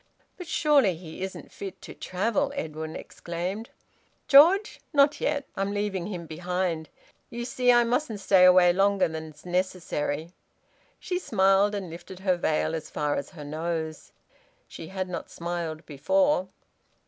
"But 0.35 0.47
surely 0.47 0.95
he 0.97 1.21
isn't 1.21 1.51
fit 1.51 1.79
to 1.83 1.93
travel?" 1.93 2.51
Edwin 2.55 2.95
exclaimed. 2.95 3.69
"George? 4.27 4.79
Not 4.93 5.21
yet. 5.21 5.45
I'm 5.55 5.75
leaving 5.75 6.07
him 6.07 6.25
behind. 6.25 6.89
You 7.29 7.45
see 7.45 7.71
I 7.71 7.83
mustn't 7.83 8.19
stay 8.19 8.43
away 8.43 8.73
longer 8.73 9.07
than's 9.07 9.45
necessary." 9.45 10.33
She 10.99 11.19
smiled, 11.19 11.75
and 11.75 11.87
lifted 11.91 12.21
her 12.21 12.35
veil 12.35 12.73
as 12.73 12.89
far 12.89 13.13
as 13.15 13.29
her 13.37 13.45
nose. 13.45 14.11
She 14.67 14.87
had 14.87 15.07
not 15.07 15.29
smiled 15.29 15.85
before. 15.85 16.49